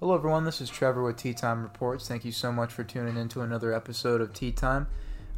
[0.00, 0.44] Hello, everyone.
[0.44, 2.08] This is Trevor with Tea Time Reports.
[2.08, 4.86] Thank you so much for tuning in to another episode of Tea Time.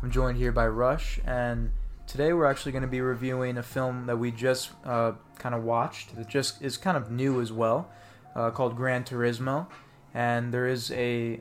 [0.01, 1.73] I'm joined here by Rush, and
[2.07, 5.65] today we're actually going to be reviewing a film that we just uh, kind of
[5.65, 6.15] watched.
[6.15, 7.91] that just is kind of new as well,
[8.37, 9.67] uh, called Gran Turismo.
[10.15, 11.41] And there is a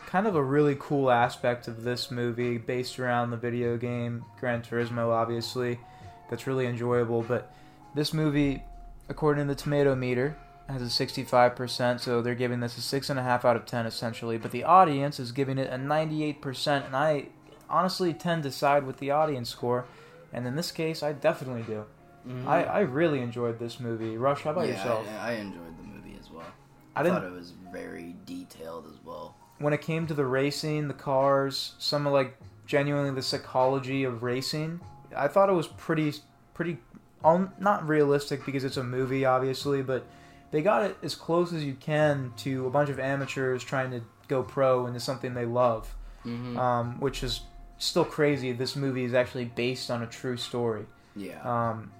[0.00, 4.60] kind of a really cool aspect of this movie based around the video game Gran
[4.60, 5.80] Turismo, obviously,
[6.28, 7.22] that's really enjoyable.
[7.22, 7.50] But
[7.94, 8.62] this movie,
[9.08, 10.36] according to the Tomato Meter,
[10.72, 14.38] has a 65%, so they're giving this a 6.5 out of 10 essentially.
[14.38, 17.26] But the audience is giving it a 98%, and I
[17.68, 19.86] honestly tend to side with the audience score.
[20.32, 21.84] And in this case, I definitely do.
[22.26, 22.48] Mm-hmm.
[22.48, 24.16] I, I really enjoyed this movie.
[24.16, 25.06] Rush, how about yeah, yourself?
[25.20, 26.46] I, I enjoyed the movie as well.
[26.94, 29.34] I I, thought it was very detailed as well.
[29.58, 34.22] when it came to the racing, the cars, some of like genuinely the psychology of
[34.22, 34.80] racing,
[35.16, 36.14] I thought it was pretty
[36.54, 36.78] pretty
[37.24, 40.06] um, not realistic because it's a movie obviously, but
[40.52, 44.02] they got it as close as you can to a bunch of amateurs trying to
[44.28, 45.92] go pro into something they love,
[46.24, 46.56] Mm-hmm.
[46.56, 47.40] um, which is
[47.78, 48.52] still crazy.
[48.52, 50.84] This movie is actually based on a true story.
[51.16, 51.40] yeah.
[51.42, 51.90] Um,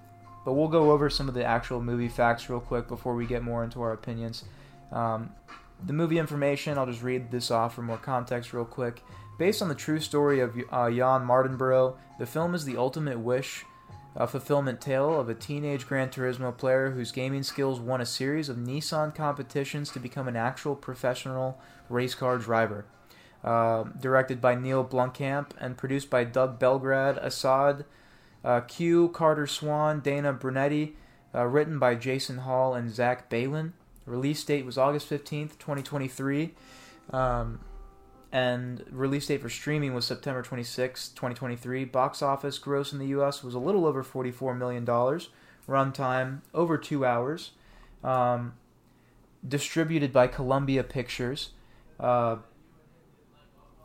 [0.45, 3.43] but we'll go over some of the actual movie facts real quick before we get
[3.43, 4.43] more into our opinions.
[4.91, 5.29] Um,
[5.85, 9.01] the movie information, I'll just read this off for more context real quick.
[9.39, 13.65] Based on the true story of uh, Jann Mardenborough, the film is the ultimate wish,
[14.15, 18.49] a fulfillment tale of a teenage Gran Turismo player whose gaming skills won a series
[18.49, 22.85] of Nissan competitions to become an actual professional race car driver.
[23.43, 27.83] Uh, directed by Neil Blomkamp and produced by Doug Belgrad, Assad,
[28.43, 30.95] uh, Q, Carter Swan, Dana Brunetti,
[31.35, 33.73] uh, written by Jason Hall and Zach Baylin.
[34.05, 36.53] Release date was August 15th, 2023.
[37.11, 37.59] Um,
[38.33, 41.85] and release date for streaming was September 26, 2023.
[41.85, 43.43] Box office gross in the U.S.
[43.43, 44.83] was a little over $44 million.
[45.69, 47.51] Runtime over two hours.
[48.03, 48.55] Um,
[49.47, 51.51] distributed by Columbia Pictures.
[51.99, 52.37] Uh,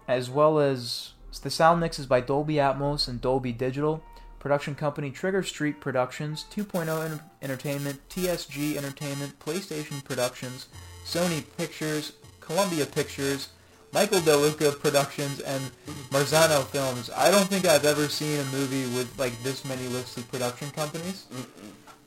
[0.08, 1.12] as well as
[1.42, 4.02] the sound mix is by Dolby Atmos and Dolby Digital.
[4.38, 10.68] Production company Trigger Street Productions, 2.0 Enter- Entertainment, TSG Entertainment, PlayStation Productions,
[11.04, 13.50] Sony Pictures, Columbia Pictures,
[13.92, 15.62] Michael DeLuca Productions, and
[16.10, 17.10] Marzano Films.
[17.16, 21.26] I don't think I've ever seen a movie with like this many listed production companies,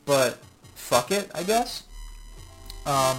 [0.05, 0.39] but
[0.75, 1.83] fuck it, I guess.
[2.85, 3.17] Um,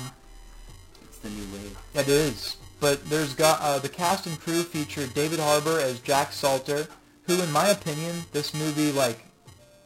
[1.04, 1.76] It's the new wave.
[1.94, 2.56] it is.
[2.80, 6.88] But there's got uh, the cast and crew feature David Harbour as Jack Salter,
[7.28, 9.20] who, in my opinion, this movie like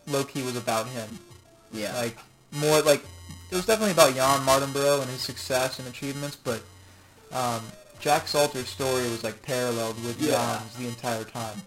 [0.07, 1.19] low key was about him.
[1.73, 1.95] Yeah.
[1.97, 2.17] Like
[2.53, 3.05] more like
[3.51, 6.63] it was definitely about Jann Mardenborough and his success and achievements, but
[7.33, 7.63] um,
[8.01, 10.59] Jack Salter's story was like paralleled with Yeah.
[10.59, 11.63] Jann's the entire time.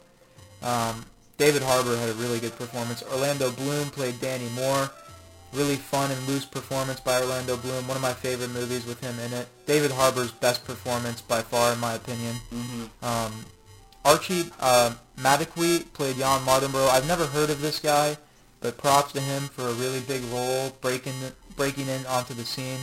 [0.62, 1.06] Um,
[1.38, 3.04] David Harbour had a really good performance.
[3.12, 4.90] Orlando Bloom played Danny Moore.
[5.52, 7.88] Really fun and loose performance by Orlando Bloom.
[7.88, 9.48] One of my favorite movies with him in it.
[9.66, 12.36] David Harbour's best performance by far, in my opinion.
[12.54, 13.06] mm-hmm.
[13.06, 13.46] Um,
[14.06, 16.90] Archie uh, Madekwe played Jann Mardenborough.
[16.90, 18.18] I've never heard of this guy,
[18.62, 21.14] but props to him for a really big role, breaking
[21.56, 22.80] breaking in onto the scene.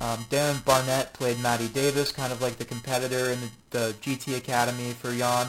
[0.00, 4.36] Um, Darren Barnett played Matty Davis, kind of like the competitor in the, the GT
[4.36, 5.48] Academy for Jann.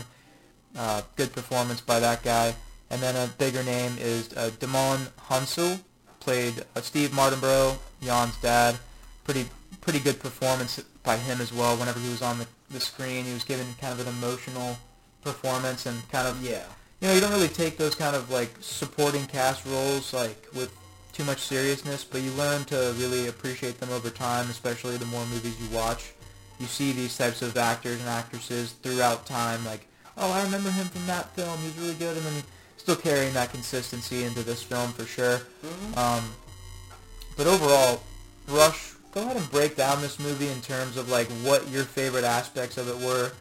[0.77, 2.53] Uh, good performance by that guy.
[2.89, 5.79] And then a bigger name is uh, Damon Hansel,
[6.19, 8.77] played uh, Steve Mardenborough, Jann's dad.
[9.25, 9.45] Pretty
[9.81, 11.75] pretty good performance by him as well.
[11.77, 14.77] Whenever he was on the, the screen, he was given kind of an emotional
[15.23, 16.63] performance and kind of Yeah.
[17.01, 20.71] you know you don't really take those kind of like supporting cast roles like with
[21.17, 25.25] too much seriousness, but you learn to really appreciate them over time, especially the more
[25.25, 26.13] movies you watch.
[26.59, 30.85] You see these types of actors and actresses throughout time, like, oh, I remember him
[30.85, 31.57] from that film.
[31.57, 32.43] He was really good, and then
[32.77, 35.39] still carrying that consistency into this film for sure.
[35.65, 35.97] Mm-hmm.
[35.97, 36.23] Um,
[37.35, 38.03] but overall,
[38.47, 42.25] Rush, go ahead and break down this movie in terms of like what your favorite
[42.25, 43.31] aspects of it were,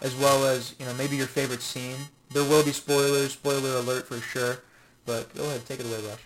[0.00, 1.98] as well as you know maybe your favorite scene.
[2.32, 4.62] There will be spoilers, spoiler alert for sure.
[5.04, 6.25] But go ahead, take it away, Rush.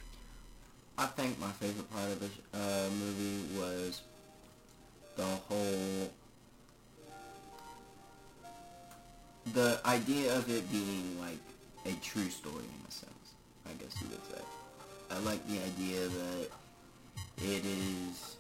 [1.01, 4.03] I think my favorite part of the uh, movie was
[5.17, 6.13] the whole
[9.55, 11.39] the idea of it being like
[11.87, 13.33] a true story in a sense.
[13.65, 14.45] I guess you would say.
[15.11, 16.49] I like the idea that
[17.39, 18.37] it is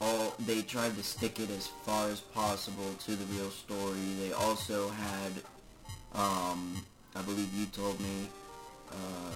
[0.00, 4.14] all they tried to stick it as far as possible to the real story.
[4.20, 5.32] They also had,
[6.14, 6.82] um,
[7.14, 8.30] I believe you told me,
[8.90, 9.34] uh,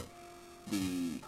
[0.71, 1.21] the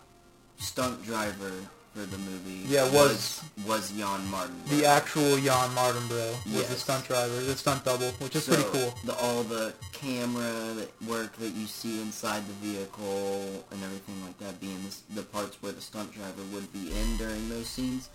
[0.63, 1.53] stunt driver
[1.95, 4.57] for the movie Yeah, was- was Jann Martin.
[4.69, 8.69] The actual Jann Mardenborough was the stunt driver, the stunt double, which is So, pretty
[8.71, 8.95] cool.
[9.05, 14.59] The, all the camera work that you see inside the vehicle and everything like that
[14.61, 18.09] being this, the parts where the stunt driver would be in during those scenes.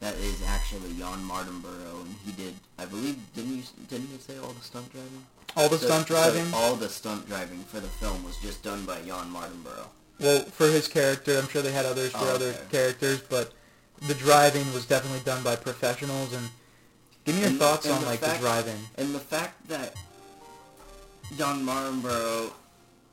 [0.00, 4.36] that is actually Jann Mardenborough, and he did, I believe, didn't you didn't you say
[4.38, 5.24] all the stunt driving?
[5.56, 6.52] All the So- stunt so driving.
[6.52, 9.88] all the stunt driving for the film was just done by Jann Mardenborough.
[10.20, 12.60] Well, for his character, I'm sure they had others for Oh, other okay.
[12.70, 13.52] characters, but
[14.06, 16.32] the driving was definitely done by professionals.
[16.32, 16.48] And
[17.24, 18.88] give me your And- thoughts and on like fact- the driving.
[18.96, 19.94] And the fact that
[21.36, 22.52] John Mardenborough,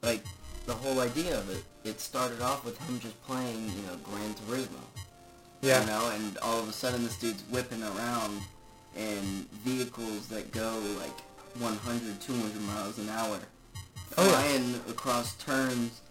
[0.01, 0.23] like,
[0.67, 4.35] the whole idea of it, it started off with him just playing, you know, Gran
[4.35, 4.83] Turismo.
[5.61, 8.41] Yeah, You know, and all of a sudden this dude's whipping around
[8.95, 11.17] in vehicles that go, like,
[11.59, 13.39] 100, 200 miles an hour.
[14.17, 14.31] Oh, yeah.
[14.31, 16.01] Flying across turns,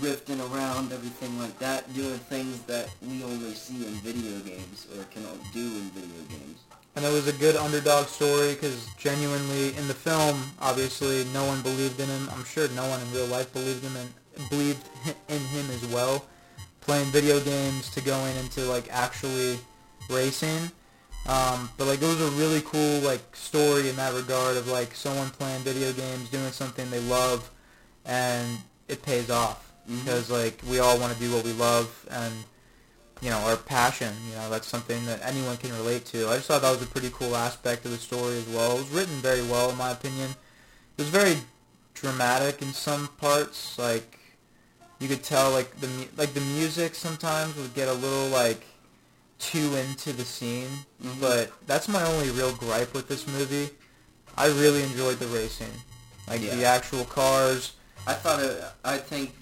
[0.00, 5.04] drifting around, everything like that, doing things that we only see in video games, or
[5.04, 6.60] can do in video games.
[6.96, 11.60] and it was a good underdog story because genuinely in the film, obviously no one
[11.62, 12.28] believed in him.
[12.32, 14.88] I'm sure no one in real life believed him and believed
[15.28, 16.24] in him as well.
[16.82, 19.58] Playing video games to going into like actually
[20.08, 20.70] racing.
[21.26, 24.94] Um, but like it was a really cool like story in that regard of like
[24.94, 27.50] someone playing video games, doing something they love,
[28.04, 30.04] and it pays off Mhm.
[30.04, 32.32] because like we all want to do what we love and
[33.20, 34.14] you know our passion.
[34.28, 36.28] You know that's something that anyone can relate to.
[36.28, 38.72] I just thought that was a pretty cool aspect of the story as well.
[38.76, 40.30] It was written very well in my opinion.
[40.96, 41.36] It was very
[41.94, 43.78] dramatic in some parts.
[43.78, 44.18] Like
[45.00, 48.62] you could tell like the like the music sometimes would get a little like
[49.38, 50.86] too into the scene.
[51.02, 51.20] Mhm.
[51.20, 53.70] But that's my only real gripe with this movie.
[54.36, 55.70] I really enjoyed the racing,
[56.26, 57.72] like the actual cars.
[58.06, 59.32] I thought it, I think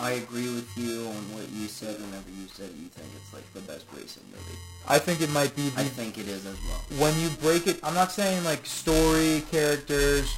[0.00, 3.44] I agree with you on what you said whenever you said you think it's like
[3.52, 4.58] the best racing movie.
[4.88, 6.80] I think it might be the I think it is as well.
[6.98, 10.34] when you break it, I'm not saying like story, characters,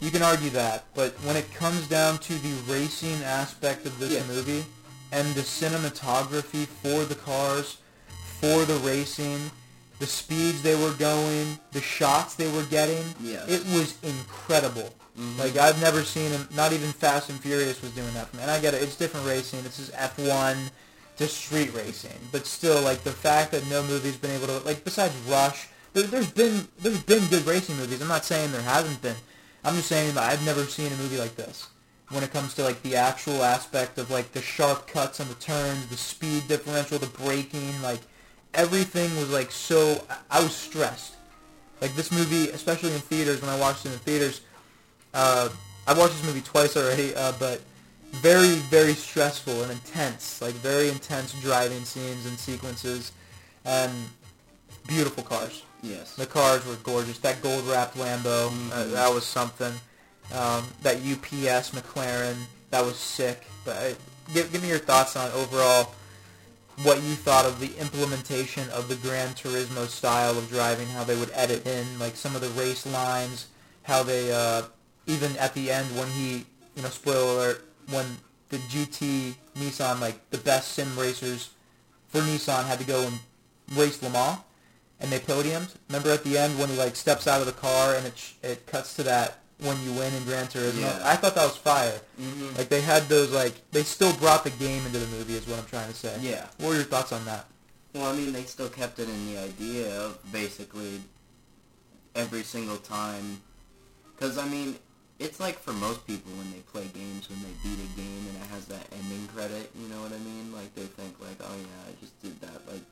[0.00, 4.26] you can argue that, but when it comes down to the racing aspect of this
[4.28, 4.64] movie
[5.12, 7.76] and the cinematography for the cars,
[8.40, 9.50] for the racing,
[9.98, 13.48] the speeds they were going, the shots they were getting, Yes.
[13.48, 14.94] it was incredible.
[15.18, 15.38] Mhm.
[15.38, 16.48] Like I've never seen him.
[16.54, 18.40] Not even Fast and Furious was doing that for.
[18.40, 18.82] And I get it.
[18.82, 19.62] It's different racing.
[19.62, 20.70] This is F1
[21.16, 22.18] to street racing.
[22.32, 26.04] But still, like the fact that no movie's been able to like besides Rush, there,
[26.04, 28.02] there's been there's been good racing movies.
[28.02, 29.16] I'm not saying there hasn't been.
[29.64, 31.68] I'm just saying that I've never seen a movie like this
[32.10, 35.34] when it comes to like the actual aspect of like the sharp cuts on the
[35.36, 38.00] turns, the speed differential, the braking, like
[38.56, 40.04] everything was like so.
[40.10, 41.12] I- I was stressed.
[41.80, 44.40] Like this movie, especially in theaters, when I watched it in theaters,
[45.14, 45.48] uh,
[45.86, 47.60] I've watched this movie twice already, uh, but
[48.12, 50.40] very, very stressful and intense.
[50.40, 53.12] Like very intense driving scenes and sequences,
[53.64, 53.92] and
[54.88, 55.62] beautiful cars.
[55.82, 56.14] yes.
[56.16, 57.18] The cars were gorgeous.
[57.18, 58.92] That gold-wrapped Lambo, uh, Mhm.
[58.92, 59.74] that was something.
[60.32, 62.36] Um, that UPS McLaren,
[62.70, 63.46] that was sick.
[63.64, 63.94] But uh,
[64.34, 65.94] give, give me your thoughts on overall
[66.82, 71.16] what you thought of the implementation of the Gran Turismo style of driving, how they
[71.16, 73.46] would edit in like some of the race lines,
[73.84, 74.62] how they uh,
[75.06, 76.44] even at the end when he,
[76.74, 78.04] you know, spoiler alert, when
[78.50, 81.50] the GT Nissan, like the best sim racers
[82.08, 83.18] for Nissan had to go and
[83.74, 84.38] race Le Mans
[85.00, 85.74] and they podiumed.
[85.88, 88.32] Remember at the end when he like steps out of the car and it sh-
[88.42, 90.80] it cuts to that when you win in Gran Turismo.
[90.82, 91.00] Yeah.
[91.04, 91.98] I thought that was fire.
[92.18, 95.46] hmm Like they had those like they still brought the game into the movie is
[95.46, 96.16] what I'm trying to say.
[96.20, 96.46] Yeah.
[96.58, 97.46] What were your thoughts on that?
[97.94, 101.00] Well, I mean, they still kept it in the idea of basically
[102.14, 103.40] every single time.
[104.14, 104.76] Because, I mean,
[105.18, 108.36] it's like for most people when they play games, when they beat a game and
[108.36, 110.52] it has that ending credit, you know what I mean?
[110.52, 112.70] Like, they think, like, oh, yeah, I just did that.
[112.70, 112.82] Like,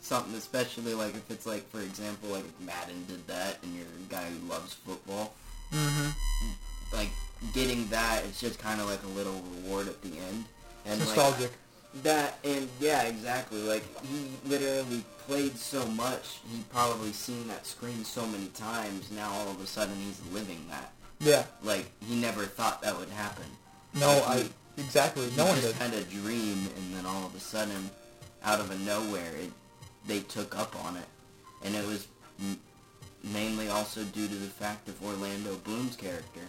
[0.00, 3.84] something, especially, like, if it's, like, for example, like, if Madden did that and you're
[3.84, 5.34] a guy who loves football,
[5.72, 6.96] Mm-hmm.
[6.96, 7.10] like,
[7.54, 10.44] getting that, it's just kind of like a little reward at the end.
[10.84, 11.50] And, like, Nostalgic.
[12.02, 13.60] that and yeah, exactly.
[13.62, 19.10] Like he literally played so much, he probably seen that screen so many times.
[19.10, 20.92] Now all of a sudden he's living that.
[21.18, 21.44] yeah.
[21.62, 23.46] Like he never thought that would happen.
[23.94, 25.28] No, Like, I exactly.
[25.30, 25.90] He No one just did.
[25.90, 27.90] had a dream, and then all of a sudden,
[28.44, 29.50] out of a nowhere, it,
[30.06, 31.06] they took up on it,
[31.64, 32.06] and it was
[32.40, 32.60] m-
[33.32, 36.40] mainly also due to the fact of Orlando Bloom's character.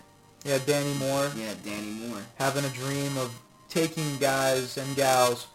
[0.46, 2.22] Yeah, Danny Moore Yeah, Danny Moore.
[2.36, 3.32] having a dream of
[3.70, 5.48] taking guys and gals,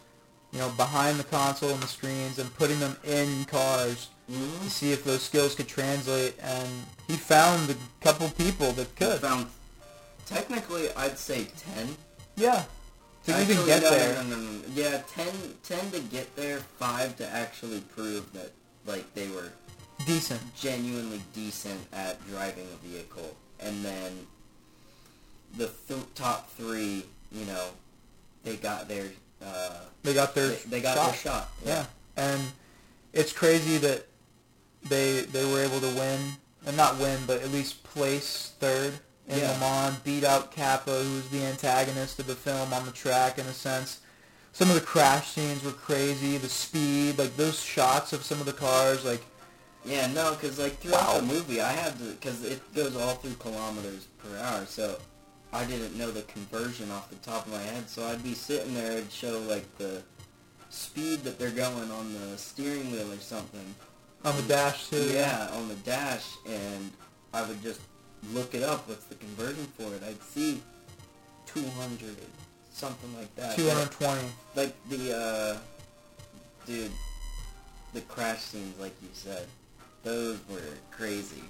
[0.51, 4.63] you know, behind the console and the screens and putting them in cars Mm-hmm.
[4.63, 6.35] to see if those skills could translate.
[6.41, 6.69] And
[7.09, 9.19] he found a couple people that could.
[9.19, 9.47] Found
[10.25, 11.97] technically, I'd say ten.
[12.37, 12.63] Yeah.
[13.25, 14.23] To even get no, no, there.
[14.23, 15.27] No, no, no, Yeah, 10,
[15.63, 18.51] 10 to get there, 5 to actually prove that,
[18.85, 19.49] like, they were
[20.05, 20.41] Decent.
[20.55, 23.35] genuinely decent at driving a vehicle.
[23.59, 24.27] And then
[25.57, 27.67] the th- top three, you know,
[28.43, 29.07] they got their,
[29.45, 31.05] uh, They got their they, they got shot.
[31.11, 31.49] their shot.
[31.65, 31.85] Yeah.
[32.17, 32.41] And
[33.13, 34.05] it's crazy that
[34.89, 36.19] they they were able to win
[36.65, 38.93] and not win, but at least place third
[39.27, 39.51] in Yeah.
[39.51, 43.45] Le Mans, beat out Capa, who's the antagonist of the film on the track in
[43.45, 43.99] a sense.
[44.51, 46.37] Some of the crash scenes were crazy.
[46.37, 49.23] The speed, like those shots of some of the cars, like
[49.85, 51.19] Yeah, no, because like throughout Wow.
[51.19, 54.97] the movie, I had to because it goes all through kilometers per hour, so
[55.51, 57.89] I didn't know the conversion off the top of my head.
[57.89, 60.01] So I'd be sitting there and show like the
[60.69, 63.75] speed that they're going on the steering wheel or something.
[64.25, 65.09] on the dash too.
[65.13, 66.89] Yeah, on the dash, and
[67.33, 67.81] I would just
[68.31, 68.87] look it up.
[68.87, 70.01] What's the conversion for it?
[70.07, 70.61] I'd see
[71.47, 72.15] 200,
[72.71, 73.55] something like that.
[73.57, 74.27] two hundred twenty.
[74.55, 75.57] Like the, uh,
[76.65, 76.89] dude,
[77.93, 79.45] the crash scenes, like you said,
[80.03, 80.59] those were
[80.91, 81.43] crazy.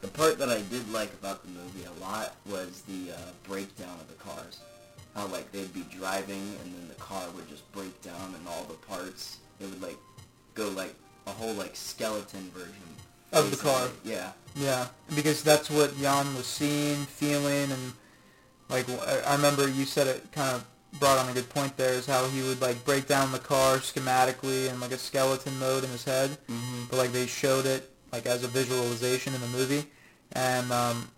[0.00, 3.18] The part that I did like about the movie a lot was the uh,
[3.48, 4.60] breakdown of the cars.
[5.14, 8.64] How like they'd be driving and then the car would just break down and all
[8.64, 9.38] the parts.
[9.60, 9.98] It would like
[10.54, 10.94] go like
[11.26, 12.72] a whole like skeleton version
[13.32, 13.88] Of the car.
[14.04, 14.32] Yeah.
[14.56, 17.92] Yeah, because that's what Jann was seeing, feeling, and
[18.68, 20.64] like I- I remember you said it kind of
[20.98, 23.76] brought on a good point there is how he would like break down the car
[23.78, 26.84] schematically in like a skeleton mode in his head, Mm-hmm.
[26.90, 29.84] but like they showed it like as a visualization in the movie,
[30.32, 31.08] and um,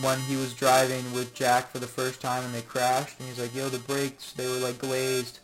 [0.00, 3.38] when he was driving with Jack for the first time and they crashed, and he's
[3.38, 5.40] like, "Yo, the brakes they were like glazed."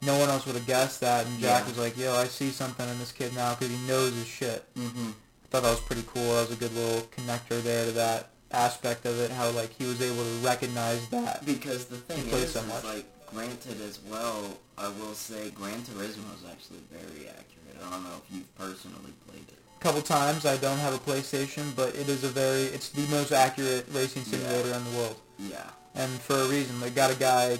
[0.00, 1.68] No one else would have guessed that, and Jack Yeah.
[1.68, 4.64] was like, "Yo, I see something in this kid now because he knows his shit."
[4.76, 5.08] Mm-hmm.
[5.10, 6.34] I thought that was pretty cool.
[6.34, 9.30] That was a good little connector there to that aspect of it.
[9.32, 11.44] How like he was able to recognize that.
[11.44, 16.30] Because the thing is, so is like granted as well, I will say Gran Turismo
[16.36, 17.76] is actually very accurate.
[17.84, 19.57] I don't know if you've personally played it.
[19.80, 23.30] Couple times I don't have a PlayStation, but it is a very it's the most
[23.32, 24.38] accurate racing Yeah.
[24.38, 25.70] simulator in the world, Yeah.
[25.94, 26.80] and for a reason.
[26.80, 27.58] They got a guy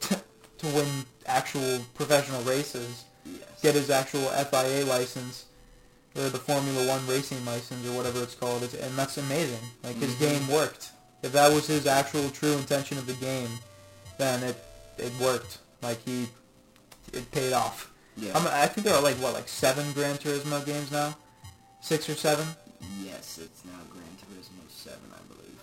[0.00, 3.38] to win actual professional races, Yes.
[3.62, 5.44] get his actual FIA license
[6.16, 9.62] or the Formula One racing license or whatever it's called, it's, and that's amazing.
[9.84, 10.18] Like his Mhm.
[10.18, 10.88] game worked.
[11.22, 13.60] If that was his actual true intention of the game,
[14.18, 14.56] then it
[14.98, 15.58] it worked.
[15.82, 16.28] Like he,
[17.12, 17.90] it paid off.
[18.16, 18.32] Yeah.
[18.36, 21.16] I'm, I think there are like what, like seven Gran Turismo games now,
[21.84, 22.46] six or seven.
[23.04, 25.60] yes, it's now Gran Turismo 7, I believe.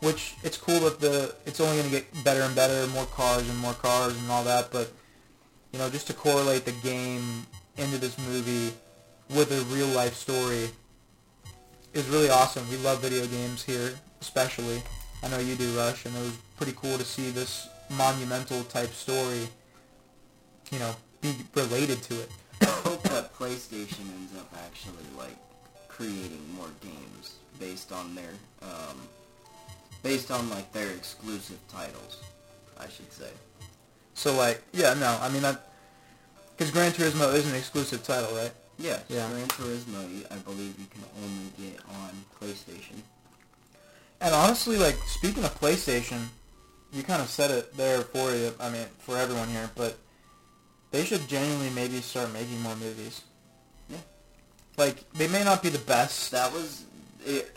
[0.00, 3.48] Which it's cool that the it's only going to get better and better, more cars
[3.48, 4.72] and more cars and all that.
[4.72, 4.90] But
[5.72, 7.46] you know, just to correlate the game
[7.76, 8.74] into this movie
[9.30, 10.70] with a real life story
[11.94, 12.68] is really awesome.
[12.68, 14.82] We love video games here, especially.
[15.22, 18.92] I know you do, Rush, and it was pretty cool to see this monumental type
[18.92, 19.46] story.
[20.72, 22.30] You know, be related to it.
[22.60, 25.36] I hope that PlayStation ends up actually like
[26.00, 28.96] creating more games based on their um,
[30.02, 32.22] based on like their exclusive titles.
[32.78, 33.28] I should say.
[34.14, 35.42] So like, yeah, no, I mean
[36.56, 38.52] because Gran Turismo is an exclusive title, right?
[38.78, 39.04] Yes.
[39.08, 39.28] Yeah.
[39.28, 43.02] Gran Turismo, I believe you can only get on PlayStation.
[44.22, 46.20] And honestly, like speaking of PlayStation,
[46.92, 48.52] you kind of said it there for you.
[48.58, 49.98] I mean, for everyone here, but
[50.90, 53.22] they should genuinely maybe start making more movies.
[54.80, 54.86] Yeah.
[54.86, 56.30] Like they may not be the best.
[56.30, 56.84] That was,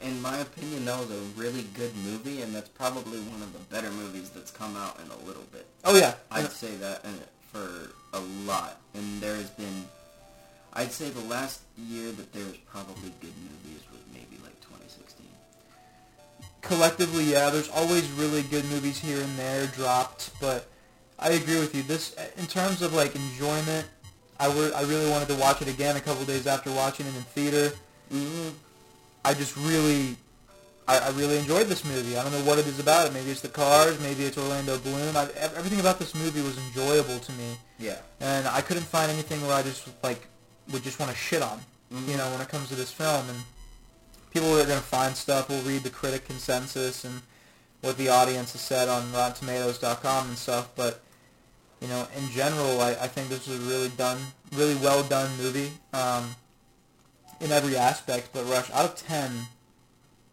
[0.02, 3.60] in my opinion, that was a really good movie, and that's probably one of the
[3.74, 5.66] better movies that's come out in a little bit.
[5.86, 7.06] Oh yeah, I'd say that
[7.52, 9.86] for a lot, and there has been,
[10.74, 15.26] I'd say the last year that there was probably good movies was maybe like 2016.
[16.62, 17.50] collectively, yeah.
[17.50, 20.68] There's always really good movies here and there dropped, but
[21.20, 21.84] I agree with you.
[21.84, 23.88] This, in terms of like enjoyment,
[24.44, 27.16] I would, I really wanted to watch it again a couple days after watching it
[27.16, 27.74] in theater.
[28.12, 28.50] Mm-hmm.
[29.24, 30.18] I just really,
[30.86, 32.18] I, I really enjoyed this movie.
[32.18, 33.14] I don't know what it is about it.
[33.14, 34.02] Maybe it's the cars.
[34.02, 35.16] Maybe it's Orlando Bloom.
[35.16, 38.00] I, everything about this movie was enjoyable to me, Yeah.
[38.20, 40.28] and I couldn't find anything where I just like
[40.74, 41.60] would just want to shit on.
[41.94, 42.10] Mhm.
[42.10, 43.40] You know, when it comes to this film, and
[44.32, 45.48] people are gonna find stuff.
[45.48, 47.22] Will read the critic consensus and
[47.80, 51.00] what the audience has said on RottenTomatoes.com and stuff, but.
[51.84, 54.18] You know, in general, I, I think this is a really done,
[54.54, 55.70] really well done movie.
[55.92, 56.34] Um,
[57.42, 59.32] in every aspect, but Rush, out of 10,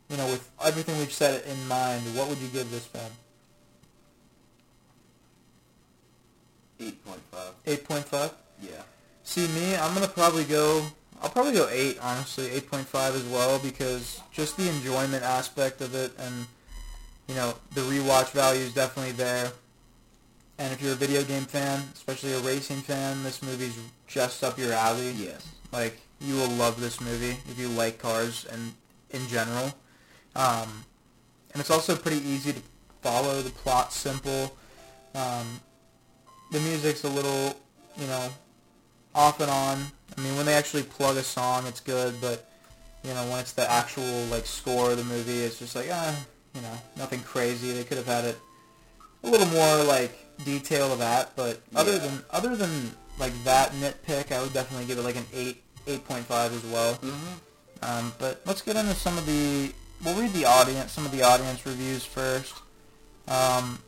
[0.09, 3.11] you know, with everything we've said in mind, what would you give this film?
[6.78, 7.52] 8.5.
[7.66, 8.33] 8.5?
[8.62, 8.71] Yeah.
[9.25, 10.87] See, me, I'm going to probably go,
[11.21, 16.12] I'll probably go 8, honestly, 8.5 as well, because just the enjoyment aspect of it
[16.19, 16.47] and,
[17.26, 19.50] you know, the rewatch value is definitely there.
[20.61, 24.59] And if you're a video game fan, especially a racing fan, this movie's just up
[24.59, 25.12] your alley.
[25.12, 25.49] Yes.
[25.73, 28.75] Like you will love this movie if you like cars and
[29.09, 29.73] in general.
[30.37, 30.85] Um,
[31.55, 32.61] and it's also pretty easy to
[33.00, 33.40] follow.
[33.40, 34.55] The plot's simple.
[35.14, 35.61] Um,
[36.52, 37.57] the music's a little,
[37.97, 38.29] you know,
[39.14, 39.87] off and on.
[40.14, 42.50] I mean, when they actually plug a song, it's good, but
[43.02, 46.14] you know, when it's the actual like score of the movie, it's just like ah,
[46.55, 47.73] you know, nothing crazy.
[47.73, 48.38] They could have had it
[49.25, 50.12] a little more like
[50.45, 51.99] detail of that, but other Yeah.
[51.99, 56.07] than other than like that nitpick, I would definitely give it like an eight, eight
[56.07, 56.95] point five as well.
[56.95, 57.35] Mm-hmm.
[57.83, 59.73] Um, but let's get into some of the.
[60.05, 62.55] We'll read the audience, some of the audience reviews first.
[63.29, 63.79] Um,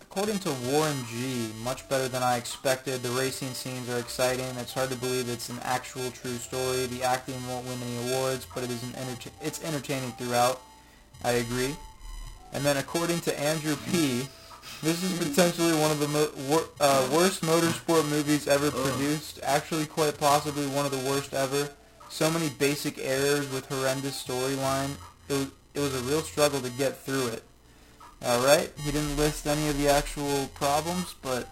[0.00, 3.02] according to Warren G, much better than I expected.
[3.02, 4.46] The racing scenes are exciting.
[4.58, 6.86] It's hard to believe it's an actual true story.
[6.86, 10.60] The acting won't win any awards, but it is an enter- it's entertaining throughout.
[11.24, 11.76] I agree.
[12.52, 14.26] And then according to Andrew P,
[14.82, 18.72] this is potentially one of the mo- wor- uh, worst motorsport movies ever Ugh.
[18.72, 19.40] produced.
[19.42, 21.68] Actually, quite possibly one of the worst ever.
[22.08, 24.90] So many basic errors with horrendous storyline.
[25.28, 27.42] It was, it was a real struggle to get through it.
[28.24, 31.48] All right, he didn't list any of the actual problems, but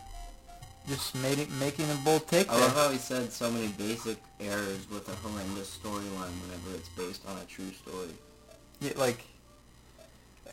[0.86, 2.64] just made it, making a bold take I there.
[2.64, 7.22] love how he said so many basic errors with a horrendous storyline whenever it's based
[7.28, 8.08] on a true story.
[8.80, 9.24] Yeah, like,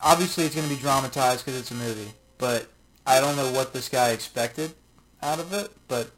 [0.01, 2.67] obviously it's going to be dramatized because it's a movie, but
[3.05, 4.73] I don't know what this guy expected
[5.21, 5.71] out of it.
[5.87, 6.11] But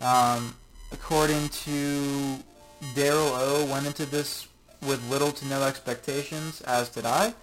[0.00, 0.54] um,
[0.92, 2.38] according to
[2.94, 4.48] Daryl O, went into this
[4.86, 7.34] with little to no expectations, as did I.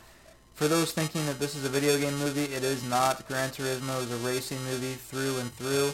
[0.53, 3.27] For those thinking that this is a video game movie, it is not.
[3.27, 5.91] Gran Turismo is a racing movie through and through.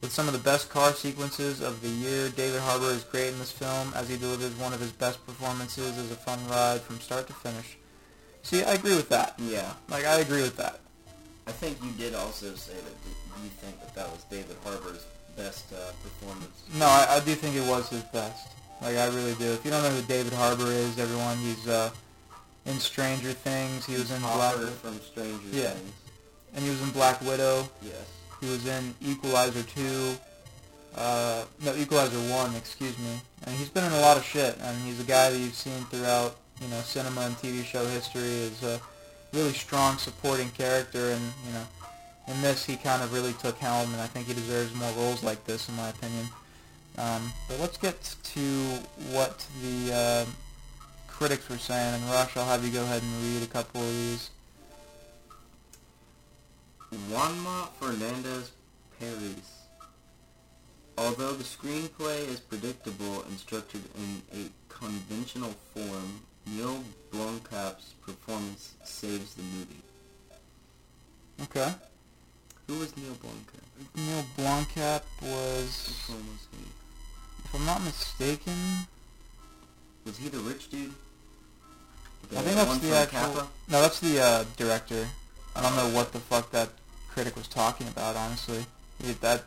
[0.00, 3.38] With some of the best car sequences of the year, David Harbour is great in
[3.38, 6.98] this film as he delivers one of his best performances as a fun ride from
[7.00, 7.76] start to finish.
[8.42, 9.34] See, I agree with that.
[9.38, 9.70] Yeah.
[9.88, 10.80] Like, I agree with that.
[11.50, 12.94] I think you did also say that
[13.42, 15.04] you think that that was David Harbour's
[15.36, 16.62] best uh, performance.
[16.78, 18.52] No, I, I do think it was his best.
[18.80, 19.46] Like, I really do.
[19.50, 21.90] If you don't know who David Harbour is, everyone, he's uh,
[22.66, 23.84] in Stranger Things.
[23.84, 25.70] He was in Black, from Stranger Yeah.
[25.70, 25.92] Things.
[26.54, 27.68] and he was in Black Widow.
[27.82, 27.94] Yes.
[28.40, 30.14] He was in Equalizer 2.
[30.96, 33.20] Uh, no, Equalizer 1, excuse me.
[33.44, 35.82] And he's been in a lot of shit, and he's a guy that you've seen
[35.90, 38.80] throughout, you know, cinema and TV show history as a
[39.32, 41.66] really strong supporting character, and, you know,
[42.28, 45.22] in this he kind of really took helm, and I think he deserves more roles
[45.22, 46.26] like this, in my opinion.
[46.98, 48.40] Um, but let's get to
[49.12, 50.24] what the uh,
[51.06, 53.88] critics were saying, and Rush, I'll have you go ahead and read a couple of
[53.88, 54.30] these.
[57.10, 58.50] Juanma Fernandez
[58.98, 59.60] Perez.
[60.98, 66.82] Although the screenplay is predictable and structured in a conventional form, Neil
[67.12, 69.82] Blomkamp's performance saves the movie.
[71.42, 71.72] Okay.
[72.66, 73.96] Who was Neil Blomkamp?
[73.96, 75.88] Neil Blomkamp was...
[75.88, 76.64] Which one was he?
[77.44, 78.54] If I'm not mistaken,
[80.06, 80.92] Was he the rich dude?
[82.36, 83.18] I think that's the actual.
[83.20, 83.48] Capa?
[83.68, 85.08] No, that's the uh, director.
[85.56, 86.68] I don't know what the fuck that
[87.08, 88.14] critic was talking about.
[88.16, 88.64] Honestly,
[89.02, 89.44] He- that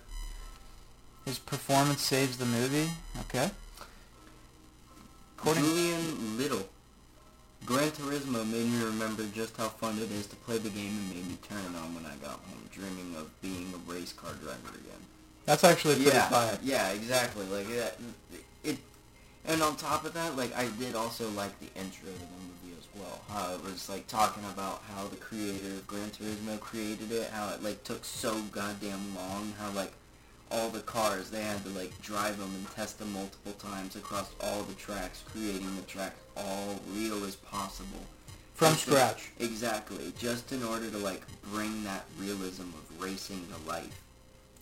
[1.26, 2.90] his performance saves the movie.
[3.22, 3.50] Okay.
[5.38, 6.68] According, Julian Little.
[7.66, 11.10] Gran Turismo made me remember just how fun it is to play the game and
[11.10, 14.34] made me turn it on when I got home, dreaming of being a race car
[14.44, 15.00] driver again.
[15.46, 16.58] that's actually pretty yeah, fire.
[16.62, 17.46] yeah, exactly.
[17.46, 17.98] Like that,
[18.64, 18.78] it,
[19.46, 22.76] and on top of that, like I did also like the intro to the movie
[22.78, 23.22] as well.
[23.30, 27.54] How it was like talking about how the creator of Gran Turismo created it, how
[27.54, 29.94] it like took so goddamn long, how like
[30.54, 34.30] all the cars they had to like drive them and test them multiple times across
[34.40, 38.00] all the tracks, creating the track all real as possible.
[38.54, 39.32] From Just to- scratch.
[39.40, 44.00] exactly, just in order to like bring that realism of racing to life.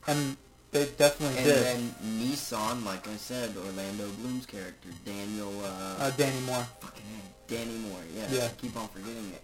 [0.08, 0.38] And
[0.72, 1.68] they definitely And did.
[1.68, 6.66] And then Nissan, like I said, Orlando Bloom's character, Daniel, uh, uh, Danny Moore.
[6.80, 7.04] fucking
[7.48, 8.46] Danny Moore, yeah, Yeah.
[8.46, 9.42] I keep on forgetting it.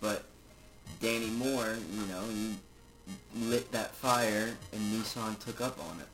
[0.00, 0.24] But
[1.00, 2.56] Danny Moore, you know, he
[3.36, 6.06] lit that fire and Nissan took up on it.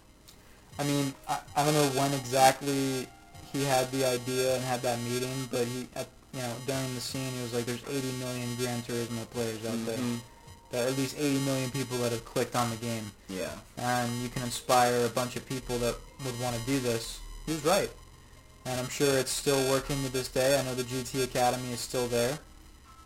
[0.79, 3.07] I mean, I, I don't know when exactly
[3.53, 7.01] he had the idea and had that meeting, but he, at, you know, during the
[7.01, 9.99] scene, he was like, "There's 80 million Gran Turismo players out there.
[9.99, 10.21] Mhm.
[10.71, 13.53] There are at least 80 million people that have clicked on the game, Yeah.
[13.77, 17.53] and you can inspire a bunch of people that would want to do this." He
[17.53, 17.91] was right,
[18.65, 20.59] and I'm sure it's still working to this day.
[20.59, 22.39] I know the GT Academy is still there,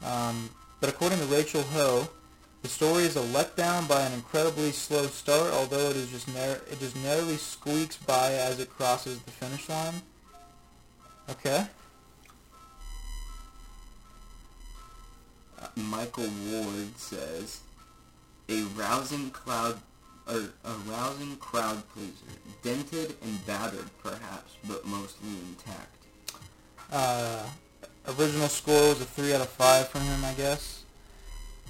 [0.05, 0.49] um,
[0.81, 2.09] but according to Rachel Ho,
[2.66, 6.61] the story is a letdown by an incredibly slow start, although it is just nar-
[6.68, 10.02] it just narrowly squeaks by as it crosses the finish line.
[11.31, 11.64] Okay.
[15.61, 17.61] Uh, Michael Ward says,
[18.48, 19.79] a rousing cloud,
[20.26, 26.05] or a rousing crowd pleaser, dented and battered perhaps, but mostly intact.
[26.90, 27.46] Uh,
[28.18, 30.83] original score was a three out of five from him, I guess.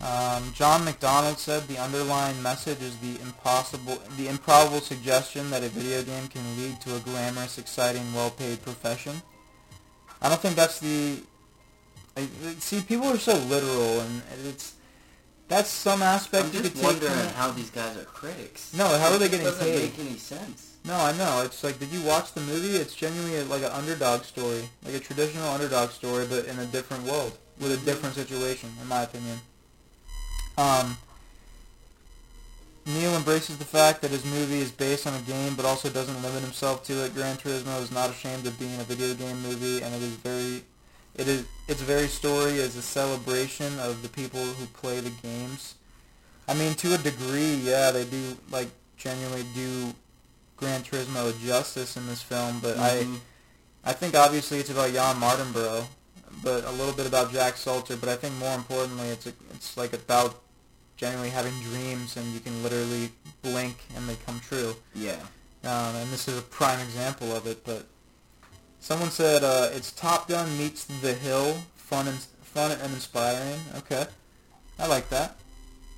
[0.02, 5.68] Um, John McDonald said the underlying message is the impossible, the improbable suggestion that a
[5.68, 9.22] video game can lead to a glamorous, exciting, well-paid profession.
[10.20, 11.22] I don't think that's the.
[12.16, 12.26] I,
[12.58, 14.74] see, people are so literal, and it's
[15.48, 16.84] that's some aspect I'm you just could take.
[17.02, 18.74] wondering how these guys are critics.
[18.74, 19.82] No, how are they It getting doesn't paid?
[19.82, 20.76] make any sense.
[20.84, 21.42] No, I know.
[21.44, 22.76] It's like, did you watch the movie?
[22.76, 27.04] It's genuinely like an underdog story, like a traditional underdog story, but in a different
[27.04, 29.38] world with a different situation, in my opinion.
[30.58, 30.96] Um,
[32.86, 36.22] Neil embraces the fact that his movie is based on a game, but also doesn't
[36.22, 37.14] limit himself to it.
[37.14, 40.62] Gran Turismo is not ashamed of being a video game movie, and it is very,
[41.16, 45.74] it is its very story is a celebration of the people who play the games.
[46.46, 49.92] I mean, to a degree, yeah, they do like genuinely do
[50.56, 53.18] Gran Turismo justice in this film, but Mhm.
[53.84, 55.86] I I think obviously it's about Jann Mardenborough,
[56.42, 59.76] but a little bit about Jack Salter, but I think more importantly it's a, it's
[59.76, 60.40] like about
[60.96, 63.10] genuinely having dreams and you can literally
[63.42, 64.74] blink and they come true.
[64.94, 65.20] yeah.
[65.64, 67.86] Um, and this is a prime example of it, but
[68.78, 73.58] someone said uh, it's Top Gun meets The Hill, fun and fun and inspiring.
[73.78, 74.06] Okay,
[74.78, 75.36] I like that.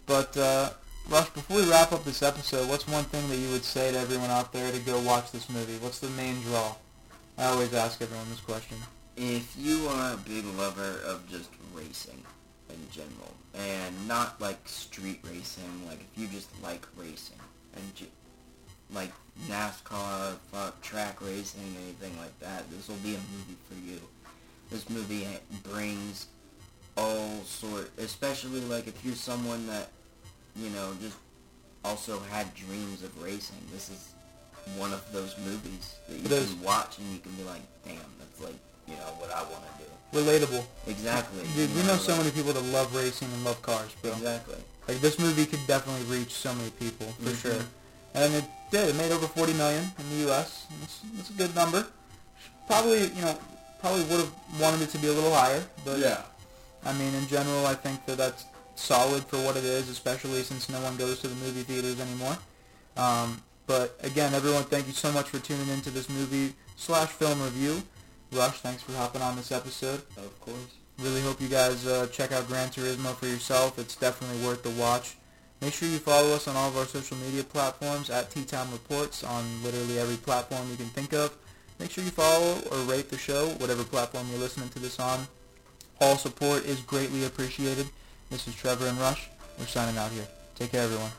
[0.06, 0.70] But uh,
[1.10, 3.98] Rush, before we wrap up this episode, what's one thing that you would say to
[3.98, 5.76] everyone out there to go watch this movie?
[5.82, 6.74] What's the main draw?
[7.36, 8.78] I always ask everyone this question.
[9.16, 12.22] If you are a big lover of just racing
[12.70, 17.38] in general, and not like street racing, like if you just like racing,
[17.74, 18.06] and ju-
[18.92, 19.12] like
[19.48, 24.00] NASCAR, fuck, track racing, anything like that, this will be a movie for you.
[24.70, 25.26] This movie
[25.62, 26.26] brings
[26.96, 29.88] all sort, especially like if you're someone that,
[30.56, 31.16] you know, just
[31.84, 33.56] also had dreams of racing.
[33.72, 34.12] This is
[34.76, 37.96] one of those movies that you It can watch and you can be like, damn,
[38.18, 39.90] that's like, you know, what I want to do.
[40.12, 40.64] Relatable.
[40.86, 41.42] Exactly.
[41.54, 44.12] Dude, we know so many people that love racing and love cars, bro.
[44.12, 44.56] Exactly.
[44.88, 47.42] Like this movie could definitely reach so many people for Mhm.
[47.42, 47.64] sure,
[48.14, 48.88] and it did.
[48.88, 50.64] It made over 40 million in the U.S.
[50.80, 51.86] That's, that's a good number.
[52.66, 53.36] Probably, you know,
[53.80, 56.22] probably would have wanted it to be a little higher, but yeah.
[56.84, 58.44] I mean, in general, I think that that's
[58.76, 62.38] solid for what it is, especially since no one goes to the movie theaters anymore.
[62.96, 67.42] Um, but again, everyone, thank you so much for tuning into this movie slash film
[67.42, 67.82] review.
[68.32, 70.02] Rush, thanks for hopping on this episode.
[70.16, 70.74] Of course.
[70.98, 73.78] Really hope you guys uh, check out Gran Turismo for yourself.
[73.78, 75.16] It's definitely worth the watch.
[75.60, 78.70] Make sure you follow us on all of our social media platforms at Tea Time
[78.70, 81.34] Reports on literally every platform you can think of.
[81.78, 85.26] Make sure you follow or rate the show, whatever platform you're listening to this on.
[86.00, 87.88] All support is greatly appreciated.
[88.30, 89.28] This is Trevor and Rush.
[89.58, 90.26] We're signing out here.
[90.54, 91.10] Take care, everyone.